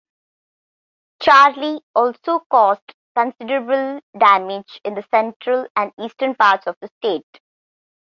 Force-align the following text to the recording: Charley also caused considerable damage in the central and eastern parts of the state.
Charley 1.21 1.79
also 1.93 2.39
caused 2.49 2.81
considerable 3.15 4.01
damage 4.17 4.81
in 4.83 4.95
the 4.95 5.05
central 5.11 5.67
and 5.75 5.91
eastern 6.01 6.33
parts 6.33 6.65
of 6.65 6.75
the 6.81 6.89
state. 6.97 7.39